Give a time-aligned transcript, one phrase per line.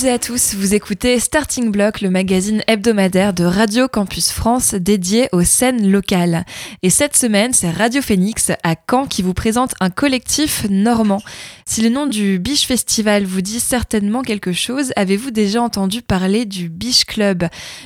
[0.00, 4.72] Toutes et à tous, vous écoutez Starting Block, le magazine hebdomadaire de Radio Campus France
[4.72, 6.46] dédié aux scènes locales.
[6.82, 11.20] Et cette semaine, c'est Radio Phoenix à Caen qui vous présente un collectif normand.
[11.66, 16.46] Si le nom du Biche Festival vous dit certainement quelque chose, avez-vous déjà entendu parler
[16.46, 17.44] du Biche Club?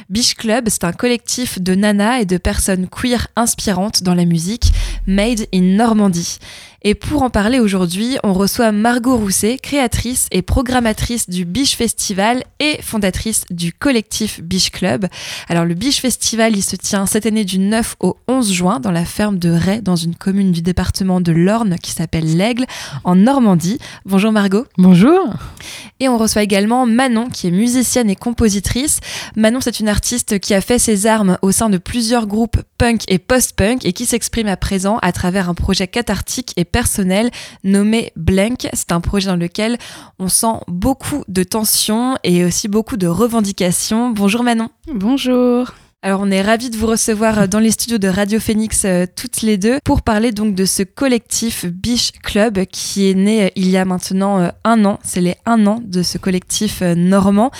[0.08, 4.72] Biche Club, c'est un collectif de nanas et de personnes queer inspirantes dans la musique,
[5.08, 6.38] made in Normandie.
[6.86, 12.44] Et pour en parler aujourd'hui, on reçoit Margot Rousset, créatrice et programmatrice du Biche Festival
[12.60, 15.06] et fondatrice du collectif Biche Club.
[15.48, 18.90] Alors le Biche Festival, il se tient cette année du 9 au 11 juin dans
[18.90, 22.66] la ferme de Ray, dans une commune du département de l'Orne qui s'appelle l'Aigle,
[23.04, 23.78] en Normandie.
[24.04, 24.66] Bonjour Margot.
[24.76, 25.32] Bonjour.
[26.00, 29.00] Et on reçoit également Manon, qui est musicienne et compositrice.
[29.36, 33.04] Manon, c'est une artiste qui a fait ses armes au sein de plusieurs groupes punk
[33.08, 37.30] et post-punk et qui s'exprime à présent à travers un projet cathartique et personnel
[37.62, 38.68] nommé Blank.
[38.72, 39.78] C'est un projet dans lequel
[40.18, 44.10] on sent beaucoup de tension et aussi beaucoup de revendications.
[44.10, 44.70] Bonjour Manon.
[44.92, 45.72] Bonjour.
[46.04, 49.06] Alors on est ravis de vous recevoir euh, dans les studios de Radio Phoenix euh,
[49.16, 53.50] toutes les deux pour parler donc de ce collectif Biche Club qui est né euh,
[53.56, 54.98] il y a maintenant un an.
[55.02, 57.50] C'est les un an de ce collectif normand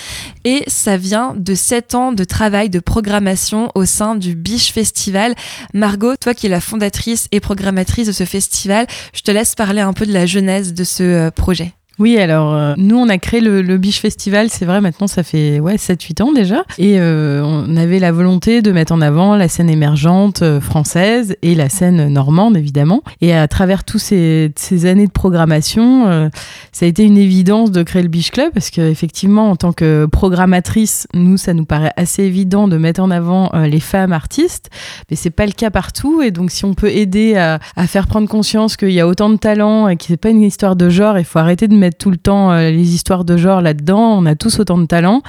[0.43, 5.33] et ça vient de sept ans de travail de programmation au sein du Biche Festival.
[5.73, 8.85] Margot, toi qui es la fondatrice et programmatrice de ce festival,
[9.15, 11.73] je te laisse parler un peu de la genèse de ce projet.
[11.97, 15.59] Oui, alors euh, nous on a créé le, Biche Festival, c'est vrai maintenant ça fait
[15.59, 16.63] ouais 7 8 ans déjà.
[16.77, 21.37] Et euh, on avait la volonté de mettre en avant la scène émergente euh, française
[21.41, 23.01] et la scène normande évidemment.
[23.21, 24.51] Et à travers tous ces,
[24.85, 26.29] années de programmation,
[26.71, 30.05] ça a été une évidence de créer le Biche Club parce qu'effectivement en tant que
[30.05, 34.69] programmatrice, nous ça nous paraît assez évident de mettre en avant les femmes artistes,
[35.09, 38.27] mais c'est pas le cas partout et donc si on peut aider à, faire prendre
[38.27, 41.17] conscience qu'il y a autant de talents et que c'est pas une histoire de genre,
[41.17, 44.17] il faut arrêter de tout le temps euh, les histoires de genre là-dedans.
[44.17, 45.21] On a tous autant de talents.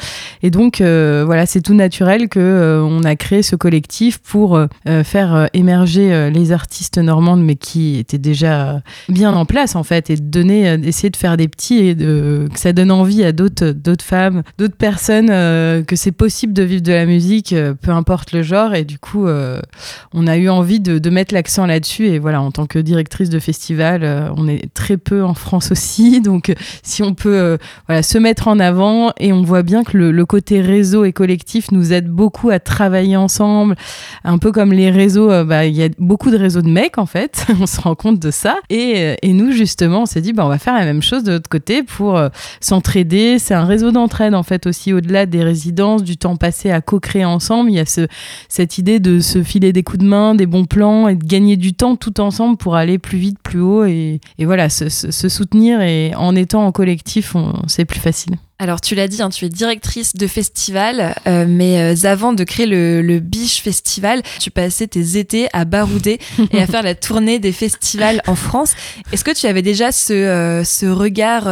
[0.43, 4.59] Et donc, euh, voilà, c'est tout naturel que euh, on a créé ce collectif pour
[5.05, 10.17] faire émerger les artistes normandes, mais qui étaient déjà bien en place, en fait, et
[10.17, 14.05] de donner, d'essayer de faire des petits et que ça donne envie à d'autres, d'autres
[14.05, 18.75] femmes, d'autres personnes que c'est possible de vivre de la musique, peu importe le genre.
[18.75, 22.07] Et du coup, on a eu envie de mettre l'accent là-dessus.
[22.07, 26.21] Et voilà, en tant que directrice de festival, on est très peu en France aussi.
[26.21, 26.46] Donc,
[26.83, 27.59] si on peut
[27.91, 31.71] euh, se mettre en avant et on voit bien que le, côté réseau et collectif
[31.71, 33.77] nous aide beaucoup à travailler ensemble,
[34.25, 36.99] un peu comme les réseaux, euh, bah, il y a beaucoup de réseaux de mecs
[36.99, 38.57] en fait, on se rend compte de ça.
[38.71, 41.33] Et, euh, nous justement, on s'est dit, bah, on va faire la même chose de
[41.33, 42.19] l'autre côté pour
[42.61, 43.39] s'entraider.
[43.39, 47.27] C'est un réseau d'entraide en fait aussi au-delà des résidences, du temps passé à co-créer
[47.27, 47.71] ensemble.
[47.71, 48.07] Il y a ce,
[48.49, 51.57] cette idée de se filer des coups de main, des bons plans et de gagner
[51.57, 55.29] du temps tout ensemble pour aller plus vite, plus haut et, et voilà, se, se
[55.29, 57.35] soutenir et en étant en collectif,
[57.67, 58.37] c'est plus facile.
[58.59, 62.43] Alors tu l'as dit, hein, tu es directrice de festival, euh, mais euh, avant de
[62.43, 66.19] créer le, Biche Festival, tu passais tes étés à barouder
[66.53, 68.75] et à faire la tournée des festivals en France.
[69.13, 71.49] Est-ce que tu avais déjà ce, euh, ce regard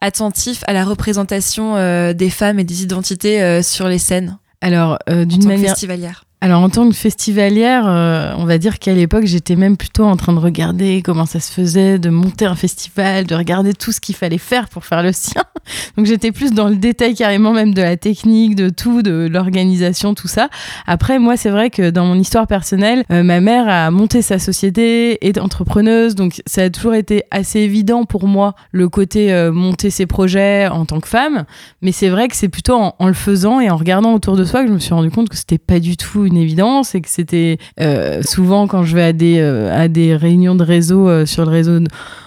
[0.00, 1.74] attentif à la représentation
[2.12, 6.23] des femmes et des identités sur les scènes Alors d'une manière festivalière?
[6.44, 10.14] Alors en tant que festivalière, euh, on va dire qu'à l'époque, j'étais même plutôt en
[10.14, 14.00] train de regarder comment ça se faisait, de monter un festival, de regarder tout ce
[14.02, 15.42] qu'il fallait faire pour faire le sien.
[15.96, 20.12] Donc j'étais plus dans le détail carrément même de la technique, de tout, de l'organisation,
[20.12, 20.50] tout ça.
[20.86, 24.38] Après, moi, c'est vrai que dans mon histoire personnelle, euh, ma mère a monté sa
[24.38, 29.50] société, est entrepreneuse, donc ça a toujours été assez évident pour moi le côté euh,
[29.50, 31.44] monter ses projets en tant que femme.
[31.80, 34.44] Mais c'est vrai que c'est plutôt en, en, le faisant et en regardant autour de
[34.44, 37.00] soi que je me suis rendu compte que c'était pas du tout une évidence et
[37.00, 41.08] que c'était euh, souvent quand je vais à des, euh, à des réunions de réseau
[41.08, 41.80] euh, sur le réseau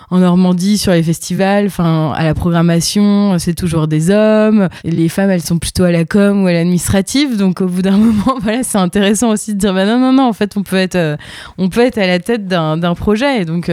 [0.10, 4.70] en Normandie sur les festivals, enfin à la programmation, c'est toujours des hommes.
[4.86, 7.36] Les femmes, elles sont plutôt à la com ou à l'administrative.
[7.36, 10.24] Donc au bout d'un moment, voilà, c'est intéressant aussi de dire bah non non non,
[10.24, 11.18] en fait on peut être
[11.58, 13.42] on peut être à la tête d'un projet.
[13.42, 13.70] Et donc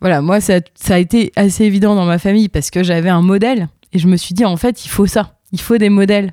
[0.00, 3.22] voilà, moi ça, ça a été assez évident dans ma famille parce que j'avais un
[3.22, 6.32] modèle et je me suis dit en fait il faut ça, il faut des modèles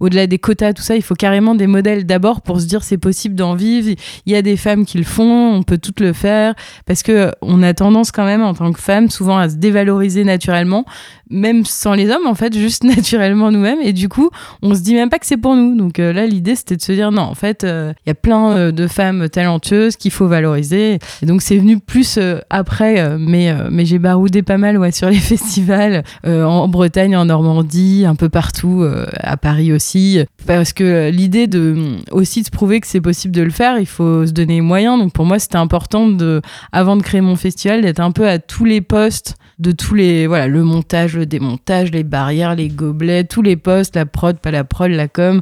[0.00, 2.04] au-delà des quotas, tout ça, il faut carrément des modèles.
[2.06, 3.94] D'abord pour se dire c'est possible d'en vivre.
[4.26, 6.54] Il y a des femmes qui le font, on peut toutes le faire,
[6.86, 10.24] parce que on a tendance quand même en tant que femme souvent à se dévaloriser
[10.24, 10.84] naturellement,
[11.30, 13.80] même sans les hommes en fait, juste naturellement nous-mêmes.
[13.82, 14.30] Et du coup,
[14.62, 15.76] on se dit même pas que c'est pour nous.
[15.76, 18.14] Donc euh, là, l'idée c'était de se dire non, en fait, euh, il y a
[18.14, 20.98] plein euh, de femmes talentueuses qu'il faut valoriser.
[21.22, 22.18] Et donc c'est venu plus
[22.50, 28.04] après, mais mais j'ai baroudé pas mal ouais sur les festivals en Bretagne, en Normandie,
[28.06, 28.86] un peu partout,
[29.20, 33.42] à Paris aussi parce que l'idée de aussi de se prouver que c'est possible de
[33.42, 34.98] le faire, il faut se donner les moyens.
[34.98, 36.40] Donc pour moi, c'était important de,
[36.72, 40.26] avant de créer mon festival, d'être un peu à tous les postes de tous les
[40.26, 44.50] voilà le montage le démontage, les barrières, les gobelets, tous les postes, la prod, pas
[44.50, 45.40] la prod, la com,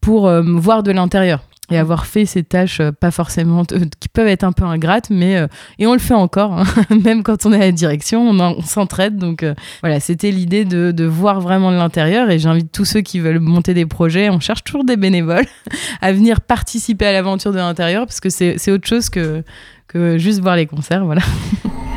[0.00, 3.62] pour voir de l'intérieur et avoir fait ces tâches pas forcément
[4.00, 5.46] qui peuvent être un peu ingrates mais
[5.78, 6.64] et on le fait encore hein.
[7.04, 9.44] même quand on est à la direction on, s'entraide donc
[9.82, 13.40] voilà c'était l'idée de, de, voir vraiment de l'intérieur et j'invite tous ceux qui veulent
[13.40, 15.44] monter des projets on cherche toujours des bénévoles
[16.00, 19.44] à venir participer à l'aventure de l'intérieur parce que c'est autre chose que
[19.88, 21.22] que juste voir les concerts, voilà.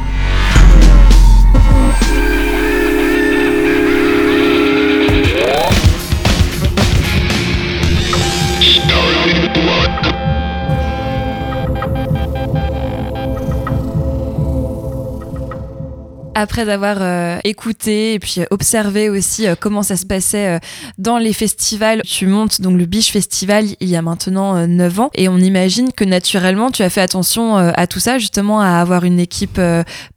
[16.42, 20.60] après avoir euh, écouté et puis euh, observé aussi euh, comment ça se passait
[20.98, 25.10] dans les festivals, tu montes donc le Biche Festival il y a maintenant 9 ans
[25.14, 29.04] et on imagine que naturellement tu as fait attention à tout ça, justement à avoir
[29.04, 29.62] une équipe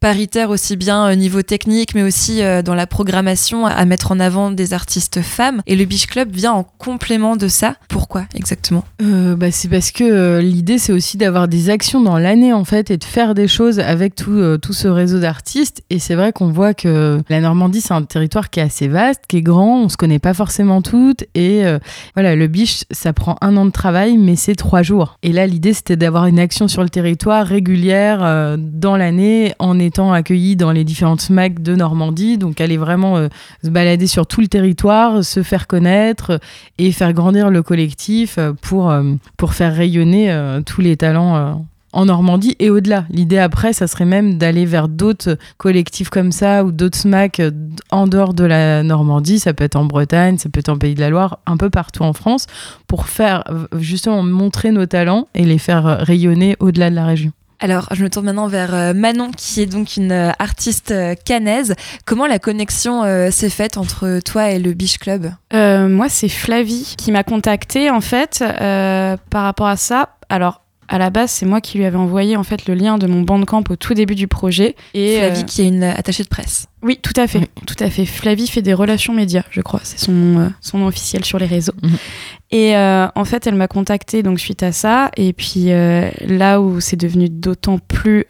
[0.00, 4.50] paritaire aussi bien au niveau technique mais aussi dans la programmation, à mettre en avant
[4.50, 5.62] des artistes femmes.
[5.66, 7.76] Et le Biche Club vient en complément de ça.
[7.88, 8.84] Pourquoi exactement?
[9.00, 12.96] Bah, C'est parce que l'idée c'est aussi d'avoir des actions dans l'année en fait et
[12.96, 16.74] de faire des choses avec tout, tout ce réseau d'artistes et c'est vrai qu'on voit
[16.74, 19.96] que la Normandie, c'est un territoire qui est assez vaste, qui est grand, on se
[19.96, 21.24] connaît pas forcément toutes.
[21.34, 21.78] Et euh,
[22.14, 25.18] voilà, le biche, ça prend un an de travail, mais c'est trois jours.
[25.22, 29.78] Et là, l'idée, c'était d'avoir une action sur le territoire régulière euh, dans l'année, en
[29.78, 32.38] étant accueilli dans les différentes SMAC de Normandie.
[32.38, 33.28] Donc, aller vraiment euh,
[33.62, 36.40] se balader sur tout le territoire, se faire connaître
[36.78, 38.94] et faire grandir le collectif pour,
[39.36, 40.34] pour faire rayonner
[40.66, 41.64] tous les talents
[41.94, 43.04] en Normandie et au-delà.
[43.10, 47.40] L'idée après, ça serait même d'aller vers d'autres collectifs comme ça ou d'autres SMAC
[47.90, 49.38] en dehors de la Normandie.
[49.38, 51.70] Ça peut être en Bretagne, ça peut être en Pays de la Loire, un peu
[51.70, 52.46] partout en France,
[52.86, 53.44] pour faire
[53.78, 57.32] justement montrer nos talents et les faire rayonner au-delà de la région.
[57.60, 61.14] Alors, je me tourne maintenant vers euh, Manon, qui est donc une euh, artiste euh,
[61.14, 61.74] canaise.
[62.04, 65.30] Comment la connexion s'est faite entre toi et le Biche Club?
[65.52, 68.44] Moi, c'est Flavie qui m'a contactée, en fait,
[69.30, 70.10] par rapport à ça.
[70.28, 73.06] Alors, à la base, c'est moi qui lui avais envoyé en fait le lien de
[73.06, 74.76] mon bandcamp au tout début du projet.
[74.94, 76.66] Et Flavie, euh, qui est une attachée de presse.
[76.84, 78.04] Oui, tout à fait, tout à fait.
[78.04, 81.46] Flavie fait des relations médias, je crois, c'est son, euh, son nom officiel sur les
[81.46, 81.72] réseaux.
[81.82, 81.96] Mhm.
[82.50, 85.10] Et euh, en fait, elle m'a contactée donc suite à ça.
[85.16, 88.26] Et puis là où c'est devenu d'autant plus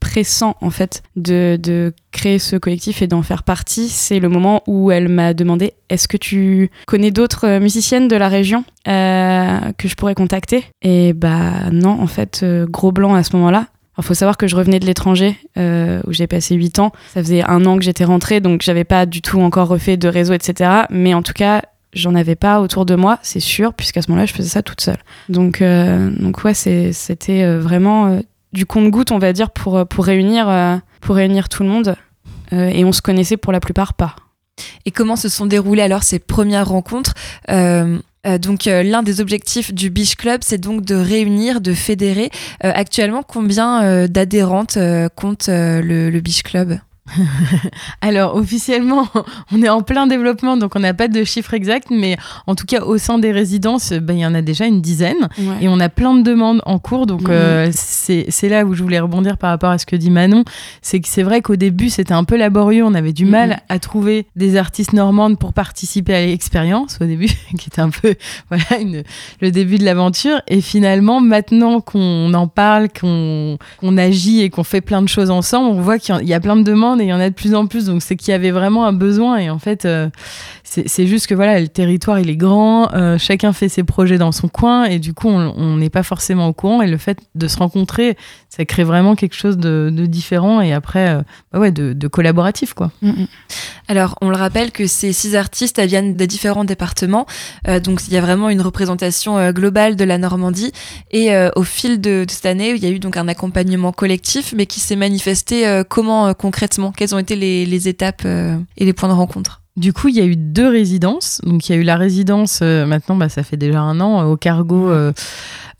[0.00, 4.64] pressant en fait de, de créer ce collectif et d'en faire partie, c'est le moment
[4.66, 9.94] où elle m'a demandé est-ce que tu connais d'autres musiciennes de la région que je
[9.94, 10.64] pourrais contacter?
[10.80, 13.68] Et bah non, en fait, gros blanc à ce moment-là.
[13.98, 16.92] Il faut savoir que je revenais de l'étranger, euh, où j'ai passé 8 ans.
[17.12, 20.08] Ça faisait un an que j'étais rentrée, donc j'avais pas du tout encore refait de
[20.08, 20.70] réseau, etc.
[20.90, 21.62] Mais en tout cas,
[21.92, 24.80] j'en avais pas autour de moi, c'est sûr, puisqu'à ce moment-là, je faisais ça toute
[24.80, 24.98] seule.
[25.28, 28.20] Donc, euh, donc ouais, c'était euh, vraiment
[28.52, 31.96] du compte-goutte, on va dire, pour, pour, réunir, pour réunir tout le monde.
[32.50, 34.16] et on se connaissait pour la plupart pas.
[34.84, 37.14] Et comment se sont déroulées alors ces premières rencontres?
[37.50, 37.98] Euh,
[38.38, 42.30] donc euh, l'un des objectifs du Beach Club, c'est donc de réunir, de fédérer.
[42.64, 44.78] Euh, actuellement, combien d'adhérentes
[45.16, 46.78] compte le, le Beach Club?
[48.00, 49.06] Alors officiellement,
[49.52, 52.16] on est en plein développement, donc on n'a pas de chiffre exact, mais
[52.46, 55.28] en tout cas au sein des résidences, ben, il y en a déjà une dizaine,
[55.60, 57.30] et on a plein de demandes en cours, donc mhm.
[57.30, 60.44] euh, c'est là où je voulais rebondir par rapport à ce que dit Manon,
[60.80, 63.56] c'est que c'est vrai qu'au début c'était un peu laborieux, on avait du mal mhm.
[63.68, 67.28] à trouver des artistes normandes pour participer à l'expérience au début,
[67.58, 68.14] qui était un peu
[68.48, 68.64] voilà
[69.40, 73.58] le début de l'aventure, et finalement maintenant qu'on en parle, qu'on
[73.96, 76.62] agit et qu'on fait plein de choses ensemble, on voit qu'il y a plein de
[76.62, 77.86] demandes il y en a de plus en plus.
[77.86, 80.08] Donc c'est qu'il y avait vraiment un besoin et en fait euh,
[80.64, 84.32] c'est juste que voilà le territoire il est grand, euh, chacun fait ses projets dans
[84.32, 87.46] son coin et du coup on n'est pas forcément au courant et le fait de
[87.46, 88.16] se rencontrer
[88.48, 92.90] ça crée vraiment quelque chose de, différent et après euh, bah ouais de, collaboratif quoi.
[93.02, 93.26] Mm, mm.
[93.88, 97.26] Alors on le rappelle que ces six artistes elles viennent des différents départements
[97.84, 100.72] donc il y a vraiment une représentation globale de la Normandie
[101.10, 104.54] et au fil de, de, cette année il y a eu donc un accompagnement collectif
[104.56, 106.91] mais qui s'est manifesté comment concrètement?
[106.96, 109.62] Quelles ont été les, étapes euh, et les points de rencontre?
[109.76, 111.40] Du coup, il y a eu deux résidences.
[111.44, 114.20] Donc, il y a eu la résidence, euh, maintenant, bah, ça fait déjà un an,
[114.20, 114.90] euh, au Cargo,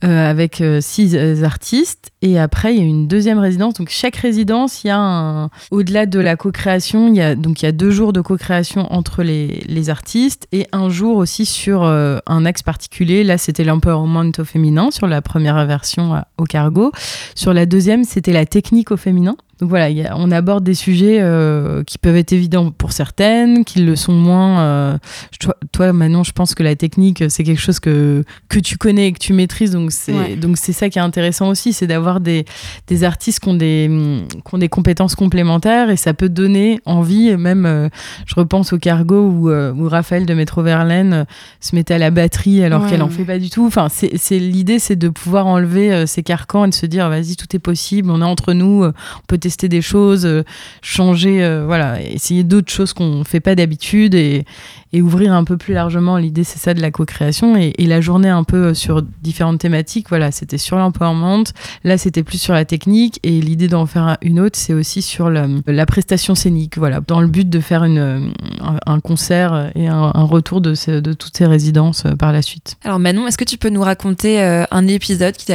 [0.04, 1.14] avec six
[1.44, 2.10] artistes.
[2.22, 3.74] Et après, il y a eu une deuxième résidence.
[3.74, 5.50] Donc, chaque résidence, il y a un.
[5.70, 8.92] Au-delà de la co-création, il y a, donc, il y a deux jours de co-création
[8.92, 13.22] entre les, les, artistes et un jour aussi sur un axe particulier.
[13.22, 16.90] Là, c'était l'empowerment au féminin sur la première version au Cargo.
[17.36, 19.36] Sur la deuxième, c'était la technique au féminin.
[19.62, 23.94] Donc voilà, on aborde des sujets euh, qui peuvent être évidents pour certaines, qui le
[23.94, 24.60] sont moins.
[24.60, 24.98] Euh,
[25.38, 29.06] toi, toi, Manon, je pense que la technique, c'est quelque chose que, que tu connais
[29.06, 29.70] et que tu maîtrises.
[29.70, 32.44] Donc c'est donc c'est ça qui est intéressant aussi, c'est d'avoir des,
[32.88, 33.88] des artistes qui ont des,
[34.28, 37.36] qui ont des compétences complémentaires et ça peut donner envie.
[37.36, 37.88] Même, euh,
[38.26, 41.24] je repense au Cargo où, où Raphaël de Métro Verlaine
[41.60, 43.64] se mettait à la batterie alors qu'elle en fait pas du tout.
[43.64, 47.54] Enfin, c'est l'idée, c'est de pouvoir enlever ces carcans et de se dire, vas-y, tout
[47.54, 48.92] est possible, on est entre nous, on
[49.28, 50.42] peut tester des choses, euh,
[50.82, 54.44] changer, euh, voilà, essayer d'autres choses qu'on ne fait pas d'habitude et,
[54.92, 56.16] et ouvrir un peu plus largement.
[56.16, 57.56] L'idée, c'est ça de la co-création.
[57.56, 61.44] Et, la journée un peu euh, sur différentes thématiques, voilà, c'était sur l'empowerment.
[61.84, 63.18] Là, c'était plus sur la technique.
[63.22, 65.46] Et l'idée d'en faire une autre, c'est aussi sur la,
[65.86, 70.74] prestation scénique, voilà, dans le but de faire un, concert et un, retour de,
[71.12, 72.76] toutes ces résidences euh, par la suite.
[72.84, 75.46] Alors Manon, est-ce que tu peux nous raconter euh, un épisode qui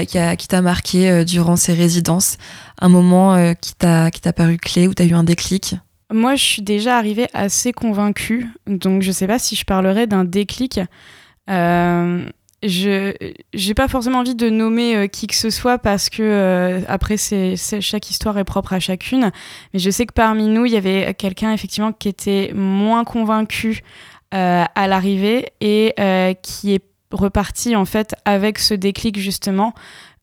[0.47, 2.37] t'a marqué durant ces résidences?
[2.79, 5.75] Un moment qui t'a paru clé, où tu as eu un déclic?
[6.11, 10.23] Moi, je suis déjà arrivée assez convaincue, donc je sais pas si je parlerai d'un
[10.23, 10.79] déclic.
[11.49, 12.25] Euh,
[12.63, 13.13] je
[13.53, 17.17] n'ai pas forcément envie de nommer euh, qui que ce soit parce que euh, après
[17.17, 19.31] chaque histoire est propre à chacune
[19.73, 23.83] mais je sais que parmi nous il y avait quelqu'un effectivement qui était moins convaincu
[24.31, 25.93] à l'arrivée et
[26.41, 29.73] qui est reparti en fait avec ce déclic justement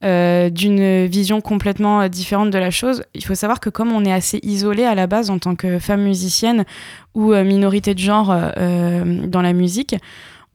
[0.05, 3.05] euh, d'une vision complètement euh, différente de la chose.
[3.15, 5.79] Il faut savoir que comme on est assez isolé à la base en tant que
[5.79, 6.67] femme musicienne
[7.15, 9.97] ou euh, minorité de genre dans la musique,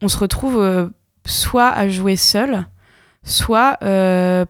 [0.02, 0.90] on se retrouve
[1.26, 2.66] soit à jouer seule,
[3.24, 3.78] soit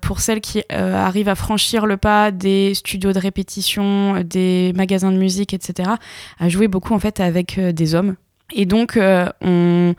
[0.00, 5.18] pour celles qui arrivent à franchir le pas des studios de répétition, des magasins de
[5.18, 5.90] musique, etc.,
[6.38, 8.16] à jouer beaucoup en fait avec des hommes.
[8.52, 8.98] Et donc
[9.40, 9.94] on,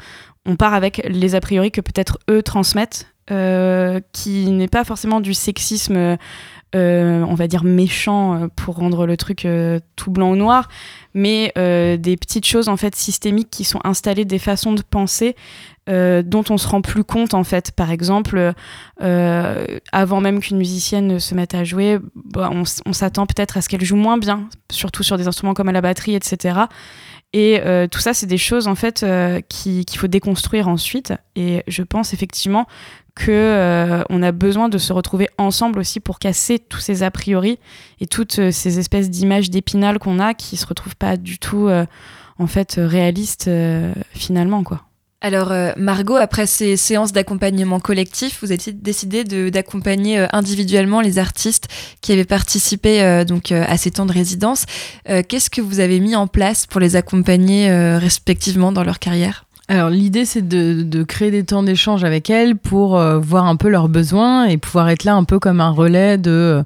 [0.58, 3.08] part avec les a priori que peut-être eux transmettent
[4.11, 6.17] qui n'est pas forcément du sexisme,
[6.73, 9.45] euh, on va dire méchant euh, pour rendre le truc
[9.97, 10.69] tout blanc ou noir,
[11.13, 15.35] mais des petites choses en fait systémiques qui sont installées, des façons de penser
[15.88, 17.71] dont on se rend plus compte en fait.
[17.71, 18.53] Par exemple,
[19.00, 23.83] avant même qu'une musicienne se mette à jouer, bah, on, s'attend peut-être à ce qu'elle
[23.83, 26.67] joue moins bien, surtout sur des instruments comme à la batterie, etc.
[27.33, 31.13] Et euh, tout ça, c'est des choses en fait euh, qu'il faut déconstruire ensuite.
[31.35, 32.67] Et je pense effectivement
[33.15, 37.11] que euh, on a besoin de se retrouver ensemble aussi pour casser tous ces a
[37.11, 37.59] priori
[37.99, 41.69] et toutes ces espèces d'images d'épinal qu'on a qui se retrouvent pas du tout
[42.37, 43.49] en fait réalistes
[44.13, 44.83] finalement quoi.
[45.23, 51.19] Alors euh, Margot, après ces séances d'accompagnement collectif, vous avez décidé d'accompagner euh, individuellement les
[51.19, 51.67] artistes
[52.01, 54.65] qui avaient participé euh, donc à ces temps de résidence.
[55.27, 59.45] Qu'est-ce que vous avez mis en place pour les accompagner respectivement dans leur carrière?
[59.71, 63.69] Alors l'idée c'est de, créer des temps d'échange avec elles pour euh, voir un peu
[63.69, 66.61] leurs besoins et pouvoir être là un peu comme un relais de,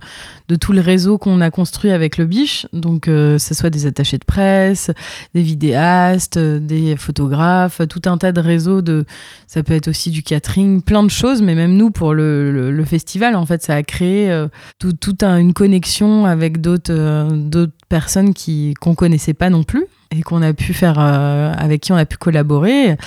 [0.47, 2.65] de tout le réseau qu'on a construit avec le biche.
[2.73, 4.89] Donc euh, ce soit des attachés de presse,
[5.35, 9.05] des vidéastes, des photographes, tout un tas de réseaux de
[9.45, 12.85] ça peut être aussi du catering, plein de choses, mais même nous pour le, le,
[12.85, 14.47] festival en fait ça a créé euh,
[14.79, 20.21] toute tout une connexion avec d'autres d'autres personnes qui qu'on connaissait pas non plus et
[20.21, 22.97] qu'on a pu faire, euh, avec qui on a pu collaborer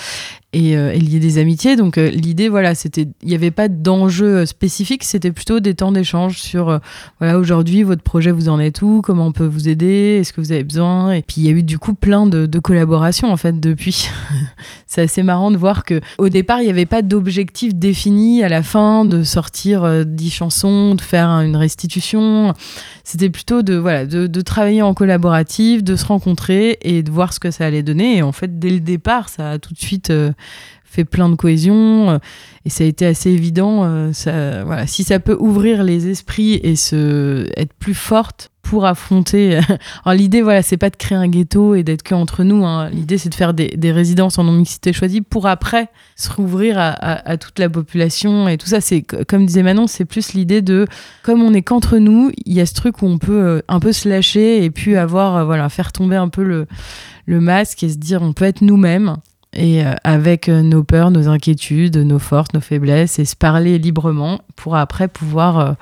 [0.52, 1.76] et, euh, lier des amitiés.
[1.76, 5.92] Donc euh, l'idée, voilà, c'était, il n'y avait pas d'enjeu spécifique, c'était plutôt des temps
[5.92, 6.80] d'échange sur,
[7.18, 10.40] voilà, aujourd'hui votre projet vous en êtes où, comment on peut vous aider, est-ce que
[10.40, 11.12] vous avez besoin?
[11.12, 14.08] Et puis il y a eu du coup plein de, de collaborations en fait depuis.
[14.86, 18.48] C'est assez marrant de voir que au départ il n'y avait pas d'objectif défini à
[18.48, 22.54] la fin de sortir dix chansons, de faire une restitution.
[23.04, 27.32] C'était plutôt de voilà de, de travailler en collaboratif, de se rencontrer et de voir
[27.32, 28.18] ce que ça allait donner.
[28.18, 30.32] Et en fait, dès le départ, ça a tout de suite euh,
[30.88, 32.18] fait plein de cohésion euh,
[32.64, 33.84] et ça a été assez évident.
[33.84, 38.84] Euh, ça, voilà, si ça peut ouvrir les esprits et se être plus forte pour
[38.84, 39.58] affronter.
[40.04, 42.66] Alors l'idée, voilà, c'est pas de créer un ghetto et d'être que entre nous.
[42.66, 42.90] Hein.
[42.90, 47.58] L'idée, c'est de faire des, résidences en non-mixité choisie pour après se rouvrir à, toute
[47.58, 48.82] la population et tout ça.
[48.82, 50.86] C'est comme disait Manon, c'est plus l'idée de
[51.22, 53.80] comme on est qu'entre nous, il y a ce truc où on peut euh, un
[53.80, 56.66] peu se lâcher et puis avoir voilà faire tomber un peu le,
[57.24, 59.16] le masque et se dire on peut être nous-mêmes
[59.52, 64.40] et euh, avec nos peurs, nos inquiétudes, nos forces, nos faiblesses et se parler librement
[64.56, 65.76] pour après pouvoir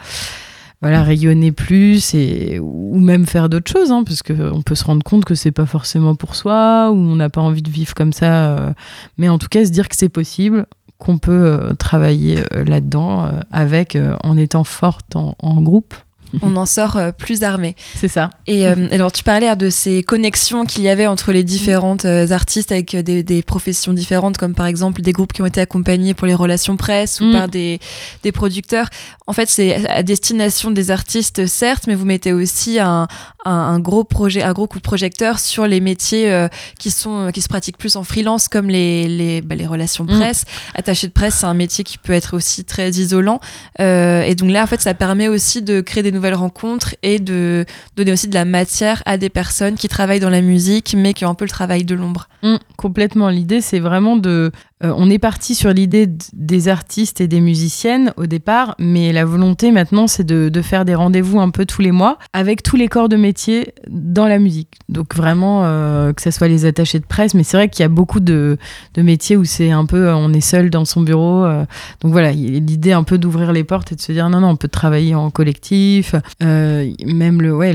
[0.83, 4.85] voilà rayonner plus et ou même faire d'autres choses hein, parce que on peut se
[4.85, 7.95] rendre compte que c'est pas forcément pour soi ou on n'a pas envie de vivre
[7.95, 8.73] comme ça euh,
[9.17, 10.67] mais en tout cas se dire que c'est possible
[10.99, 15.95] qu'on peut euh, travailler euh, là-dedans avec en étant forte en, groupe
[16.43, 17.77] on en sort euh, plus armé.
[17.97, 18.31] C'est ça.
[18.47, 22.31] Et euh, alors tu parlais de ces connexions qu'il y avait entre les différentes euh,
[22.31, 26.15] artistes avec des, des, professions différentes, comme par exemple des groupes qui ont été accompagnés
[26.15, 27.33] pour les relations presse ou mm.
[27.33, 27.81] par des,
[28.23, 28.89] des producteurs.
[29.27, 33.09] En fait, c'est à destination des artistes, certes, mais vous mettez aussi un,
[33.47, 36.47] un, un, gros projet, un gros coup de projecteur sur les métiers
[36.79, 40.19] qui sont qui se pratiquent plus en freelance, comme les les, bah, les relations mm.
[40.19, 40.45] presse.
[40.75, 43.41] Attaché de presse, c'est un métier qui peut être aussi très isolant.
[43.79, 47.65] et donc là, en fait, ça permet aussi de créer des nouvelles rencontres et de
[47.97, 51.25] donner aussi de la matière à des personnes qui travaillent dans la musique mais qui
[51.25, 52.29] ont un peu le travail de l'ombre.
[52.43, 53.29] Mmh, complètement.
[53.29, 54.53] L'idée, c'est vraiment de
[54.85, 59.25] euh, on est parti sur l'idée des artistes et des musiciennes au départ, mais la
[59.25, 62.89] volonté maintenant, c'est de, faire des rendez-vous un peu tous les mois avec tous les
[62.89, 64.69] corps de métier dans la musique.
[64.91, 67.85] Donc vraiment, euh, que ce soit les attachés de presse, mais c'est vrai qu'il y
[67.85, 68.59] a beaucoup de,
[68.99, 71.45] métiers où c'est un peu, on est seul dans son bureau.
[71.45, 71.65] Euh.
[72.03, 74.57] donc voilà, l'idée un peu d'ouvrir les portes et de se dire non, non, on
[74.57, 76.15] peut travailler en collectif.
[76.41, 77.75] même le, ouais,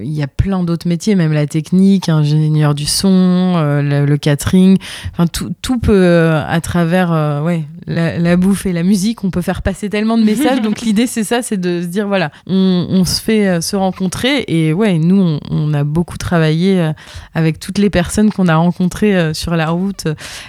[0.00, 4.78] il y a plein d'autres métiers, même la technique, ingénieur du son, le, catering,
[5.12, 9.40] enfin tout peut euh, à travers euh, ouais, la, bouffe et la musique, on peut
[9.40, 10.60] faire passer tellement de messages.
[10.62, 14.44] donc l'idée, c'est ça, c'est de se dire, voilà, on, se fait euh, se rencontrer.
[14.46, 16.92] Et ouais, nous, on, a beaucoup travaillé
[17.34, 20.06] avec toutes les personnes qu'on a rencontrées sur la route.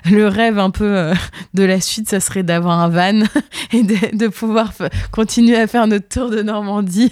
[0.09, 1.11] Le rêve un peu
[1.53, 3.25] de la suite, ça serait d'avoir un van
[3.73, 4.71] et de, pouvoir
[5.11, 7.11] continuer à faire notre tour de Normandie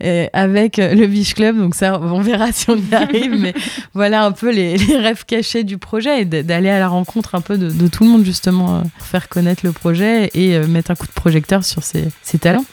[0.32, 1.58] avec le Beach Club.
[1.58, 3.36] Donc ça, on verra si on y arrive.
[3.38, 3.54] mais
[3.94, 7.58] voilà un peu les, rêves cachés du projet et d'aller à la rencontre un peu
[7.58, 10.90] de, de tout tout le monde justement euh, faire connaître le projet et euh, mettre
[10.90, 12.64] un coup de projecteur sur ses talents.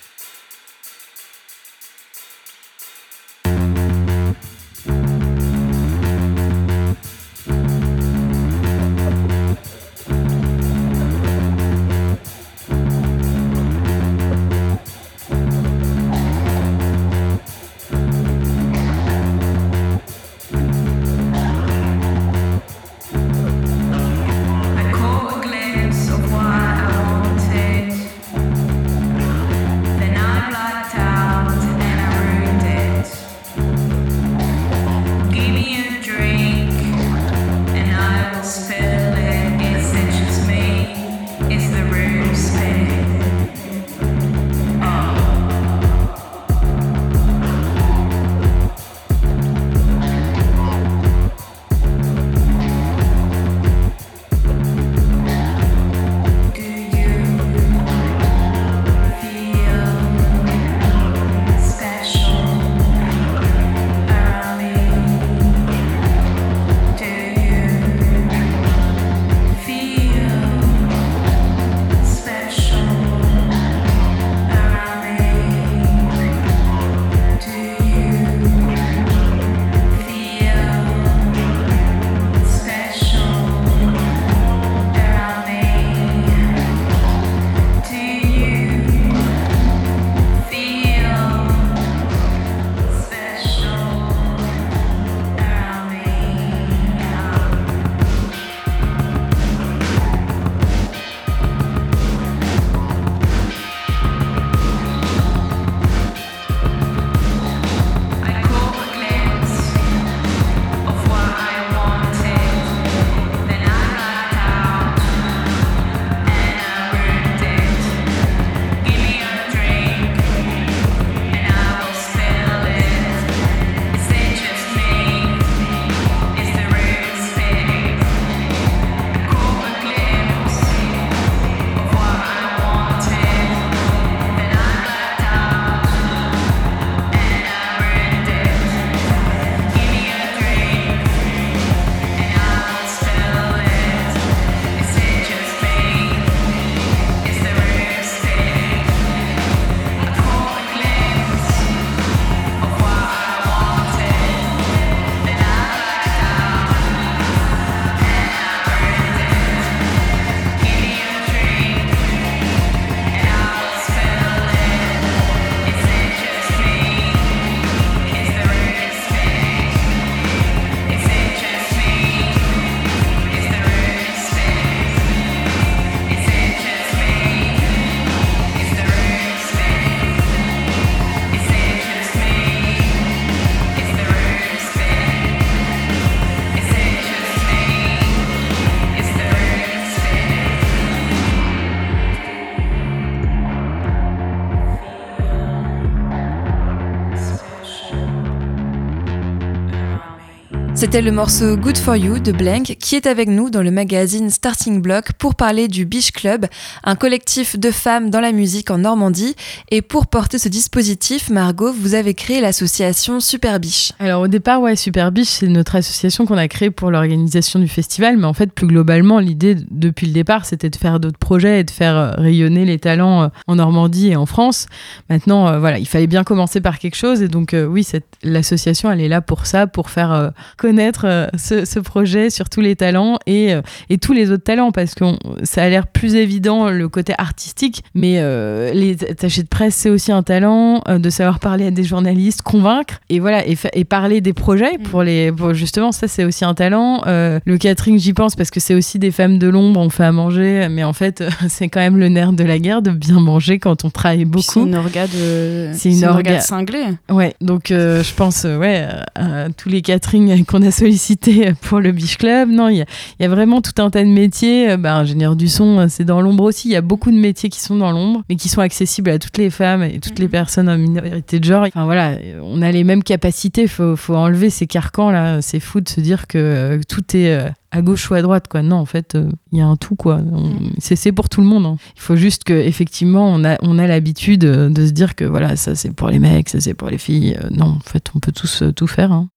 [200.77, 204.29] C'était le morceau Good for You de Blank qui est avec nous dans le magazine
[204.29, 206.45] Starting Block pour parler du Biche Club,
[206.83, 209.35] un collectif de femmes dans la musique en Normandie.
[209.71, 213.91] Et pour porter ce dispositif, Margot, vous avez créé l'association Super Biche.
[213.97, 217.67] Alors au départ, ouais, Super Biche, c'est notre association qu'on a créée pour l'organisation du
[217.67, 218.15] festival.
[218.15, 221.63] Mais en fait, plus globalement, l'idée depuis le départ, c'était de faire d'autres projets et
[221.63, 224.67] de faire euh, rayonner les talents euh, en Normandie et en France.
[225.09, 227.23] Maintenant, euh, voilà, il fallait bien commencer par quelque chose.
[227.23, 227.83] Et donc, oui,
[228.21, 230.31] l'association, elle est là pour ça, pour faire
[230.67, 234.73] connaître euh, ce, projet sur tous les talents et, euh, et tous les autres talents
[234.73, 235.05] parce que
[235.43, 239.89] ça a l'air plus évident le côté artistique, mais euh, les attachés de presse, c'est
[239.89, 244.19] aussi un talent de savoir parler à des journalistes, convaincre et voilà, et, et parler
[244.19, 244.83] des projets mm.
[244.83, 245.31] pour les.
[245.53, 247.01] justement, ça, c'est aussi un talent.
[247.05, 250.11] le catering, j'y pense parce que c'est aussi des femmes de l'ombre, on fait à
[250.11, 253.57] manger, mais en fait, c'est quand même le nerf de la guerre de bien manger
[253.57, 254.41] quand on travaille beaucoup.
[254.41, 255.69] C'est une orga de.
[255.73, 256.87] C'est une, orga cinglée.
[257.09, 262.17] Ouais, donc je pense, ouais, à tous les caterings qu'on a sollicité pour le Biche
[262.17, 262.49] Club.
[262.49, 262.85] Non, il
[263.19, 264.77] y, a vraiment tout un tas de métiers.
[264.77, 266.69] Bah, ingénieur du son, c'est dans l'ombre aussi.
[266.69, 269.19] Il y a beaucoup de métiers qui sont dans l'ombre, mais qui sont accessibles à
[269.19, 270.31] toutes les femmes et toutes les mhm.
[270.31, 271.65] personnes en minorité de genre.
[271.67, 273.67] Enfin voilà, on a les mêmes capacités.
[273.67, 275.41] Faut, faut enlever ces carcans là.
[275.41, 278.47] C'est fou de se dire que euh, tout est euh, à gauche ou à droite
[278.47, 280.71] quoi non en fait euh, il y a un tout quoi mhm.
[280.79, 281.77] c'est pour tout le monde hein.
[281.95, 285.55] il faut juste que effectivement on a on a l'habitude de se dire que voilà
[285.55, 288.31] ça c'est pour les mecs ça c'est pour les filles non en fait on peut
[288.31, 289.29] tous tout faire hein.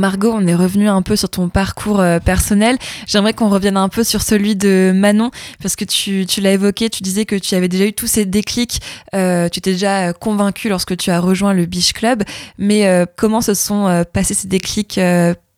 [0.00, 2.76] Margot, on est revenu un peu sur ton parcours euh, personnel.
[3.06, 5.30] J'aimerais qu'on revienne un peu sur celui de Manon,
[5.62, 8.80] parce que tu, l'as évoqué, tu disais que tu avais déjà eu tous ces déclics,
[9.14, 12.24] euh, tu t'es déjà convaincu lorsque tu as rejoint le Biche Club,
[12.58, 14.98] mais euh, comment se sont passés ces déclics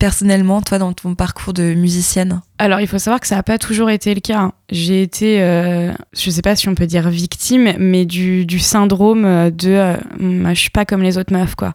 [0.03, 2.41] personnellement, toi, dans ton parcours de musicienne?
[2.59, 4.41] Alors, il faut savoir que ça n'a pas toujours été le cas.
[4.41, 4.53] Hein.
[4.69, 9.23] J'ai été, euh, je ne sais pas si on peut dire victime, mais du, syndrome
[9.53, 11.73] de euh, je suis pas comme les autres meufs, quoi.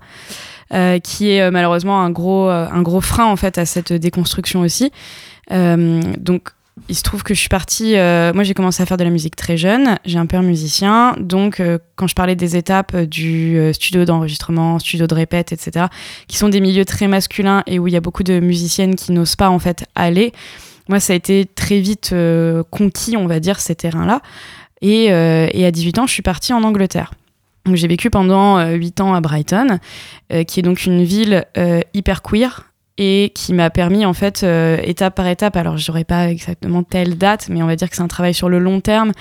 [0.73, 4.91] Euh, qui est malheureusement un gros, un gros frein en fait à cette déconstruction aussi.
[5.49, 6.51] donc
[6.89, 7.97] il se trouve que je suis partie.
[7.97, 9.97] Euh, moi, j'ai commencé à faire de la musique très jeune.
[10.06, 11.15] J'ai un père musicien.
[11.19, 15.88] Donc, euh, quand je parlais des étapes du euh, studio d'enregistrement, studio de répète, etc.,
[16.27, 19.12] qui sont des milieux très masculins et où il y a beaucoup de musiciennes qui
[19.12, 20.32] n'osent pas, en fait, aller,
[20.88, 22.15] moi, ça a été très vite
[22.69, 24.21] conquis, on va dire, ces terrains-là.
[24.82, 27.12] Et, à 18 ans, je suis partie en Angleterre.
[27.75, 29.80] J'ai vécu pendant 8 ans à Brighton,
[30.47, 31.45] qui est donc une ville
[31.93, 35.56] hyper queer et qui m'a permis en fait euh, étape par étape.
[35.56, 38.49] Alors j'aurais pas exactement telle date mais on va dire que c'est un travail sur
[38.49, 39.12] le long terme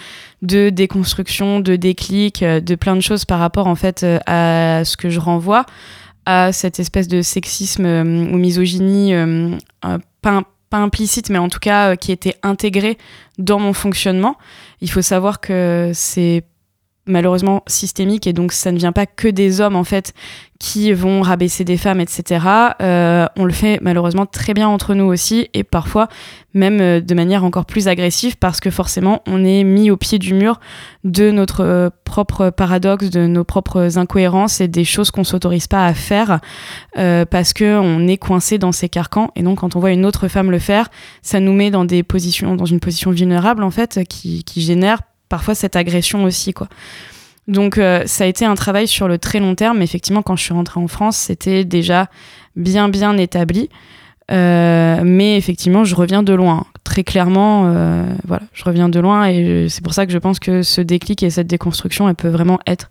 [0.43, 4.85] de déconstruction de déclic euh, de plein de choses par rapport en fait euh, à
[4.85, 5.67] ce que je renvoie
[6.25, 9.15] à cette espèce de sexisme ou misogynie
[10.23, 12.99] pas, pas implicite mais en tout cas qui était intégrée
[13.39, 14.37] dans mon fonctionnement.
[14.81, 16.43] Il faut savoir que c'est
[17.07, 20.13] malheureusement systémique et donc ça ne vient pas que des hommes en fait
[20.59, 22.45] qui vont rabaisser des femmes etc
[22.81, 26.09] euh, on le fait malheureusement très bien entre nous aussi et parfois
[26.55, 30.19] même euh, de manière encore plus agressive parce que forcément on est mis au pied
[30.19, 30.59] du mur
[31.05, 35.87] de notre euh, propre paradoxe de nos propres incohérences et des choses qu'on s'autorise pas
[35.87, 36.41] à faire
[36.95, 39.31] parce que on est coincé dans ces carcans.
[39.37, 40.89] Et donc quand on voit une autre femme le faire
[41.23, 45.01] ça nous met dans des positions dans une position vulnérable en fait qui, qui génère
[45.29, 46.69] parfois cette agression aussi, quoi.
[47.49, 49.83] Donc euh, ça a été un travail sur le très long terme.
[49.83, 52.09] Effectivement, quand je suis rentrée en France, c'était déjà
[52.57, 53.69] bien bien établi.
[54.33, 56.67] Euh, mais effectivement, je reviens de loin.
[56.85, 60.39] Très clairement, euh, voilà, je reviens de loin et c'est pour ça que je pense
[60.39, 62.91] que ce déclic et cette déconstruction, elle peut vraiment être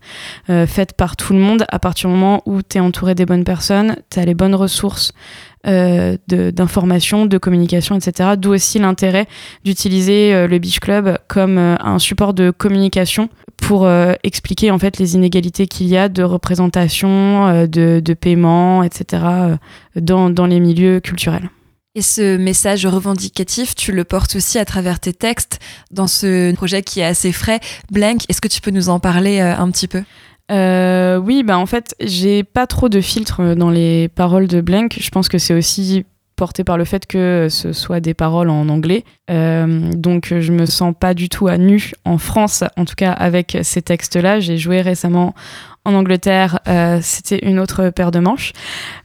[0.67, 3.43] faite par tout le monde à partir du moment où tu es entouré des bonnes
[3.43, 5.13] personnes, tu as les bonnes ressources,
[5.67, 8.31] euh, d'information, de, communication, etc.
[8.37, 9.25] D'où aussi l'intérêt
[9.63, 13.29] d'utiliser euh, le Beach Club comme euh, un support de communication
[13.67, 13.89] pour
[14.23, 19.23] expliquer en fait les inégalités qu'il y a de représentation, de, de, paiement, etc.
[19.95, 21.49] dans, dans les milieux culturels.
[21.95, 25.59] Et ce message revendicatif, tu le portes aussi à travers tes textes
[25.91, 27.59] dans ce projet qui est assez frais.
[27.91, 30.03] Blank, est-ce que tu peux nous en parler un petit peu?
[30.51, 34.97] Euh, oui, bah en fait, j'ai pas trop de filtre dans les paroles de Blank.
[34.99, 38.69] Je pense que c'est aussi porté par le fait que ce soit des paroles en
[38.69, 39.03] anglais.
[39.29, 43.11] Euh, donc je me sens pas du tout à nu en France, en tout cas
[43.11, 44.39] avec ces textes-là.
[44.39, 45.33] J'ai joué récemment
[45.85, 48.53] En Angleterre, euh, c'était une autre paire de manches.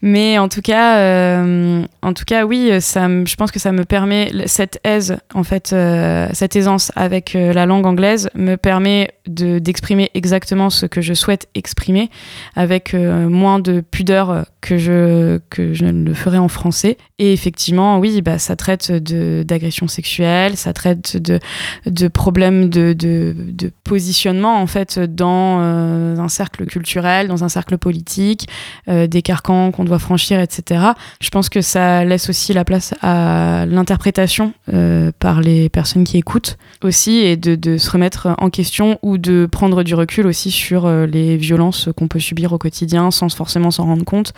[0.01, 3.85] Mais en tout cas, euh, en tout cas, oui, ça, je pense que ça me
[3.85, 9.59] permet cette aise, en fait, euh, cette aisance avec la langue anglaise me permet de
[9.59, 12.09] d'exprimer exactement ce que je souhaite exprimer
[12.57, 16.97] avec moins de pudeur que je que je ne le ferais en français.
[17.19, 21.39] Et effectivement, oui, bah ça traite d'agression sexuelle, ça traite de
[21.85, 27.77] de problèmes de, de, de positionnement en fait dans un cercle culturel, dans un cercle
[27.77, 28.49] politique,
[28.89, 30.83] euh, des carcans qu'on doit franchir, etc.
[31.21, 36.17] Je pense que ça laisse aussi la place à l'interprétation euh, par les personnes qui
[36.17, 40.87] écoutent aussi et de, se remettre en question ou de prendre du recul aussi sur
[40.87, 44.33] euh, les violences qu'on peut subir au quotidien sans forcément s'en rendre compte,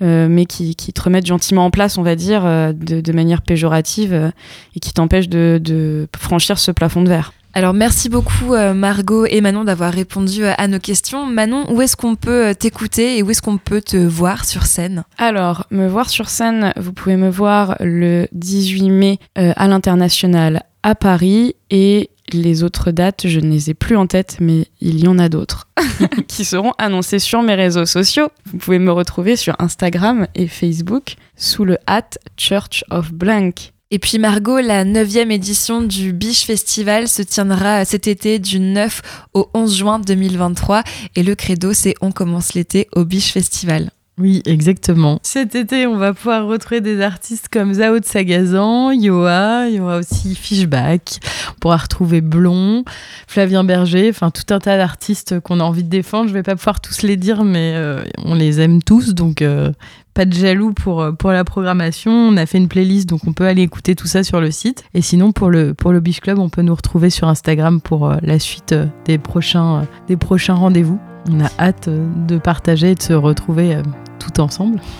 [0.00, 4.32] mais qui, te remettent gentiment en place, on va dire, de, manière péjorative
[4.74, 7.32] et qui t'empêchent de franchir ce plafond de verre.
[7.56, 11.24] Alors merci beaucoup euh, Margot et Manon d'avoir répondu euh, à nos questions.
[11.24, 14.66] Manon, où est-ce qu'on peut euh, t'écouter et où est-ce qu'on peut te voir sur
[14.66, 15.04] scène?
[15.16, 20.94] Alors, me voir sur scène, vous pouvez me voir le 18 mai à l'international à
[20.94, 25.08] Paris et les autres dates, je ne les ai plus en tête, mais il y
[25.08, 25.66] en a d'autres
[26.28, 28.28] qui seront annoncées sur mes réseaux sociaux.
[28.44, 33.72] Vous pouvez me retrouver sur Instagram et Facebook sous le hat Church of Blank.
[33.92, 39.28] Et puis Margot, la 9e édition du Biche Festival se tiendra cet été du 9
[39.32, 40.82] au 11 juin 2023
[41.14, 43.90] et le credo c'est on commence l'été au Biche Festival.
[44.18, 45.18] Oui, exactement.
[45.22, 49.80] Cet été, on va pouvoir retrouver des artistes comme Zao de Sagazan, Yoa, il y
[49.80, 51.18] aura aussi Fishback,
[51.50, 52.82] on pourra retrouver Blond,
[53.26, 56.28] Flavien Berger, enfin tout un tas d'artistes qu'on a envie de défendre.
[56.28, 59.70] Je vais pas pouvoir tous les dire, mais euh, on les aime tous, donc euh,
[60.14, 62.10] pas de jaloux pour, euh, pour la programmation.
[62.10, 64.82] On a fait une playlist, donc on peut aller écouter tout ça sur le site.
[64.94, 68.38] Et sinon, pour le, pour le Club, on peut nous retrouver sur Instagram pour la
[68.38, 68.74] suite
[69.04, 70.98] des prochains, des prochains rendez-vous.
[71.30, 73.78] On a hâte de partager et de se retrouver
[74.18, 74.80] tout ensemble.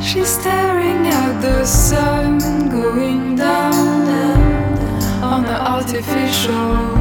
[0.00, 2.38] She's staring at the sun
[2.70, 4.08] going down
[5.22, 6.98] on the artificial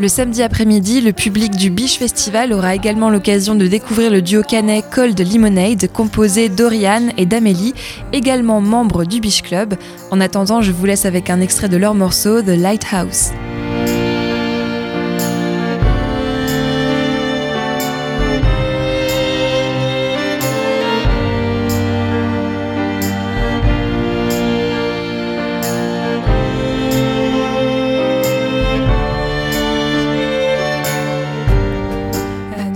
[0.00, 4.42] le samedi après-midi, le public du Biche Festival aura également l'occasion de découvrir le duo
[4.42, 7.74] canet Cold Lemonade, composé d'Oriane et d'Amélie,
[8.12, 9.74] également membres du Biche Club.
[10.12, 13.32] En attendant, je vous laisse avec un extrait de leur morceau, The Lighthouse.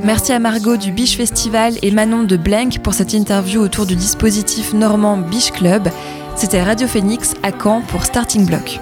[0.05, 3.95] Merci à Margot du Biche Festival et Manon de Blank pour cette interview autour du
[3.95, 5.89] dispositif normand Biche Club.
[6.35, 8.81] C'était Radio Phoenix à Caen pour Starting Block.